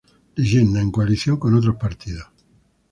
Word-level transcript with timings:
Leyenda: 0.35 0.81
En 0.81 0.89
coalición 0.89 1.37
con 1.37 1.53
otros 1.53 1.75
partidos. 1.75 2.27